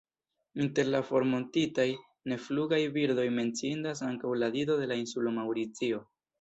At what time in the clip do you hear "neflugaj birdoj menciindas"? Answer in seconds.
2.33-4.05